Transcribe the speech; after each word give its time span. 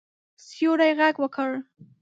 سیوري 0.45 0.91
غږ 0.99 1.15
وکړ. 1.19 1.51